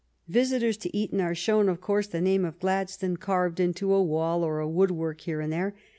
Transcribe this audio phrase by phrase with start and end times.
[0.27, 4.43] Visitors to Eton are shown, of course, the name of Gladstone carved into a wall
[4.43, 5.75] or a woodwork here and there.